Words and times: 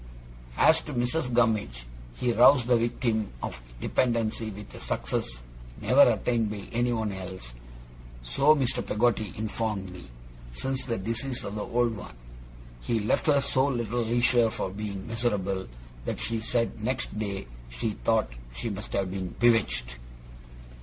As 0.57 0.81
to 0.81 0.95
Mrs. 0.95 1.31
Gummidge, 1.31 1.85
he 2.15 2.33
roused 2.33 2.65
that 2.65 2.77
victim 2.77 3.31
of 3.43 3.61
despondency 3.79 4.49
with 4.49 4.73
a 4.73 4.79
success 4.79 5.43
never 5.79 6.01
attained 6.13 6.49
by 6.49 6.63
anyone 6.71 7.11
else 7.11 7.53
(so 8.23 8.55
Mr. 8.55 8.83
Peggotty 8.83 9.31
informed 9.37 9.91
me), 9.91 10.05
since 10.55 10.85
the 10.85 10.97
decease 10.97 11.43
of 11.43 11.53
the 11.53 11.61
old 11.61 11.95
one. 11.95 12.15
He 12.81 12.99
left 13.01 13.27
her 13.27 13.41
so 13.41 13.67
little 13.67 14.01
leisure 14.01 14.49
for 14.49 14.71
being 14.71 15.05
miserable, 15.07 15.67
that 16.05 16.19
she 16.19 16.39
said 16.39 16.81
next 16.83 17.19
day 17.19 17.45
she 17.69 17.91
thought 17.91 18.31
she 18.55 18.71
must 18.71 18.91
have 18.93 19.11
been 19.11 19.35
bewitched. 19.39 19.99